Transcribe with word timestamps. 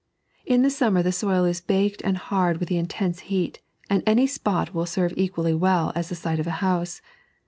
In 0.47 0.63
the 0.63 0.71
summer 0.71 1.03
the 1.03 1.11
soil 1.11 1.45
is 1.45 1.61
baked 1.61 2.01
and 2.01 2.17
hard 2.17 2.57
with 2.57 2.69
the 2.69 2.77
intense 2.79 3.19
heat, 3.29 3.61
and 3.87 4.01
any 4.07 4.25
spot 4.25 4.73
will 4.73 4.87
serve 4.87 5.13
equally 5.15 5.53
well 5.53 5.91
as 5.93 6.09
the 6.09 6.15
site 6.15 6.39
of 6.39 6.47
a 6.47 6.65
house. 6.65 7.03